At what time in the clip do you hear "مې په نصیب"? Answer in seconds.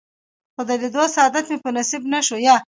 1.49-2.03